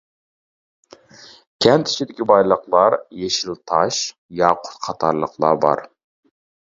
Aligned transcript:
كەنت 1.65 1.91
ئىچىدىكى 1.91 2.25
بايلىقلار 2.31 2.95
يېشىل 3.23 3.59
تاش، 3.73 3.99
ياقۇت 4.39 4.73
قاتارلىقلار 4.87 5.61
بار. 5.67 5.83